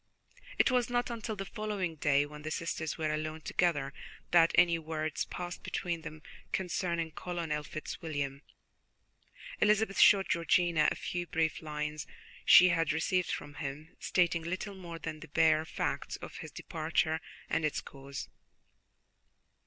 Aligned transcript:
It 0.57 0.71
was 0.71 0.89
not 0.89 1.11
until 1.11 1.35
the 1.35 1.45
following 1.45 1.93
day, 1.93 2.25
when 2.25 2.41
the 2.41 2.49
sisters 2.49 2.97
were 2.97 3.13
alone 3.13 3.41
together, 3.41 3.93
that 4.31 4.51
any 4.55 4.79
words 4.79 5.25
passed 5.25 5.61
between 5.61 6.01
them 6.01 6.23
concerning 6.51 7.11
Colonel 7.11 7.61
Fitzwilliam. 7.63 8.41
Elizabeth 9.59 9.99
showed 9.99 10.27
Georgiana 10.27 10.87
a 10.89 10.95
few 10.95 11.27
brief 11.27 11.61
lines 11.61 12.07
she 12.45 12.69
had 12.69 12.91
received 12.91 13.29
from 13.29 13.53
him, 13.53 13.95
stating 13.99 14.41
little 14.41 14.73
more 14.73 14.97
than 14.97 15.19
the 15.19 15.27
bare 15.27 15.65
facts 15.65 16.15
of 16.15 16.37
his 16.37 16.49
departure 16.49 17.21
and 17.47 17.63
its 17.63 17.79
cause. 17.79 18.27